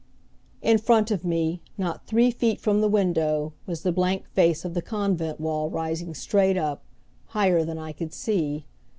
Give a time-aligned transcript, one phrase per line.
[0.63, 4.73] In front of me, not three feet from the window was the blank face of
[4.73, 6.81] the convent wall rising straight up,
[7.27, 8.65] higher than I could see.